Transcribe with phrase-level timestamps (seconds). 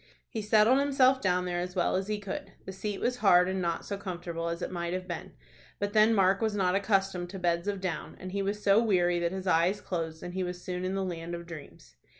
[0.27, 2.53] He settled himself down there as well as he could.
[2.65, 5.33] The seat was hard, and not so comfortable as it might have been;
[5.77, 9.19] but then Mark was not accustomed to beds of down, and he was so weary
[9.19, 11.97] that his eyes closed and he was soon in the land of dreams.